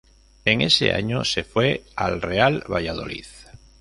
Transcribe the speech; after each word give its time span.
En 0.45 0.61
ese 0.61 0.93
año 0.93 1.23
se 1.23 1.43
fue 1.43 1.83
al 1.95 2.23
Real 2.23 2.63
Valladolid. 2.67 3.27